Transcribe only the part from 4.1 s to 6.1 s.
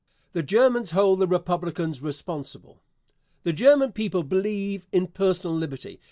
believe in personal liberty.